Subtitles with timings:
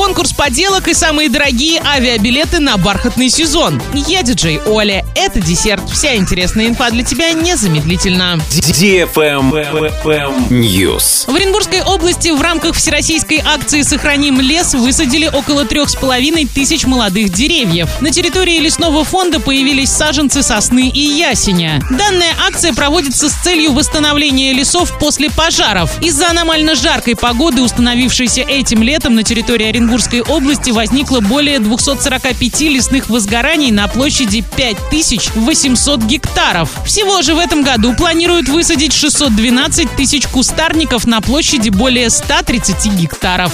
[0.00, 3.82] конкурс поделок и самые дорогие авиабилеты на бархатный сезон.
[3.92, 5.04] Я диджей Оля.
[5.14, 5.82] Это десерт.
[5.90, 8.40] Вся интересная инфа для тебя незамедлительно.
[10.48, 11.30] News.
[11.30, 16.86] В Оренбургской области в рамках всероссийской акции «Сохраним лес» высадили около трех с половиной тысяч
[16.86, 17.90] молодых деревьев.
[18.00, 21.78] На территории лесного фонда появились саженцы сосны и ясеня.
[21.90, 25.90] Данная акция проводится с целью восстановления лесов после пожаров.
[26.00, 33.10] Из-за аномально жаркой погоды, установившейся этим летом на территории Оренбургской области, возникло более 245 лесных
[33.10, 36.70] возгораний на площади 5800 гектаров.
[36.86, 43.52] Всего же в этом году планируют высадить 612 тысяч кустарников на площади более 130 гектаров.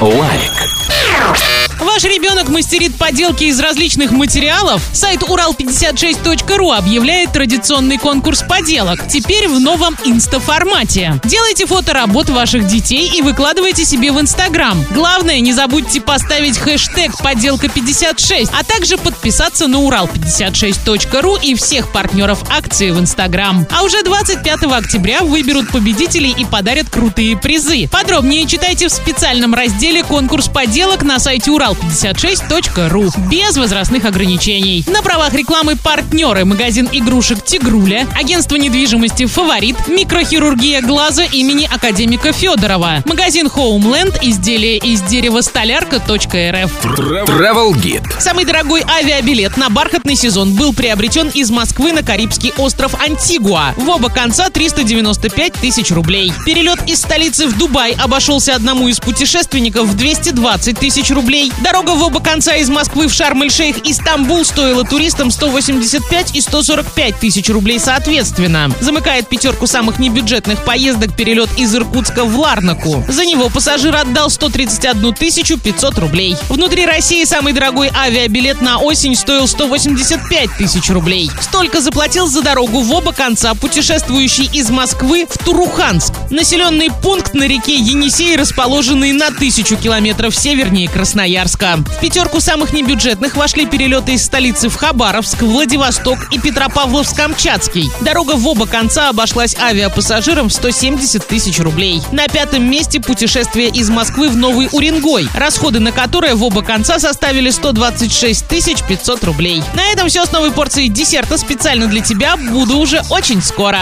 [0.00, 1.49] Лайк.
[1.92, 4.80] Ваш ребенок мастерит поделки из различных материалов?
[4.92, 9.08] Сайт урал56.ру объявляет традиционный конкурс поделок.
[9.08, 11.20] Теперь в новом инста-формате.
[11.24, 14.80] Делайте фото работ ваших детей и выкладывайте себе в Инстаграм.
[14.94, 22.92] Главное, не забудьте поставить хэштег «Поделка56», а также подписаться на урал56.ру и всех партнеров акции
[22.92, 23.66] в Инстаграм.
[23.76, 27.88] А уже 25 октября выберут победителей и подарят крутые призы.
[27.88, 34.84] Подробнее читайте в специальном разделе «Конкурс поделок» на сайте урал урал56.ру без возрастных ограничений.
[34.86, 43.02] На правах рекламы партнеры магазин игрушек «Тигруля», агентство недвижимости «Фаворит», микрохирургия глаза имени академика Федорова,
[43.06, 46.84] магазин «Хоумленд», изделия из дерева столярка.рф.
[46.84, 48.20] Travel Guide.
[48.20, 53.74] Самый дорогой авиабилет на бархатный сезон был приобретен из Москвы на Карибский остров Антигуа.
[53.76, 56.32] В оба конца 395 тысяч рублей.
[56.44, 61.52] Перелет из столицы в Дубай обошелся одному из путешественников в 220 тысяч рублей.
[61.70, 67.20] Дорога в оба конца из Москвы в Шарм-эль-Шейх и Стамбул стоила туристам 185 и 145
[67.20, 68.72] тысяч рублей соответственно.
[68.80, 73.04] Замыкает пятерку самых небюджетных поездок перелет из Иркутска в Ларнаку.
[73.06, 76.36] За него пассажир отдал 131 тысячу 500 рублей.
[76.48, 81.30] Внутри России самый дорогой авиабилет на осень стоил 185 тысяч рублей.
[81.40, 86.14] Столько заплатил за дорогу в оба конца путешествующий из Москвы в Туруханск.
[86.30, 91.59] Населенный пункт на реке Енисей, расположенный на тысячу километров севернее Красноярска.
[91.60, 97.90] В пятерку самых небюджетных вошли перелеты из столицы в Хабаровск, Владивосток и Петропавловск-Камчатский.
[98.00, 102.00] Дорога в оба конца обошлась авиапассажирам в 170 тысяч рублей.
[102.12, 106.98] На пятом месте путешествие из Москвы в Новый Уренгой, расходы на которое в оба конца
[106.98, 109.62] составили 126 тысяч 500 рублей.
[109.74, 112.36] На этом все с новой порцией десерта специально для тебя.
[112.38, 113.80] Буду уже очень скоро.